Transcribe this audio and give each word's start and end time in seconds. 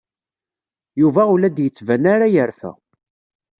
Yuba 1.01 1.21
ur 1.33 1.37
la 1.39 1.49
d-yettban 1.55 2.03
ara 2.13 2.27
yerfa. 2.33 2.71